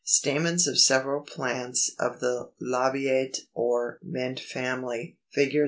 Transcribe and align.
Stamens 0.03 0.65
of 0.65 0.79
several 0.79 1.21
plants 1.21 1.91
of 1.99 2.21
the 2.21 2.49
Labiate 2.59 3.41
or 3.53 3.99
Mint 4.01 4.39
Family. 4.39 5.19
Fig. 5.31 5.55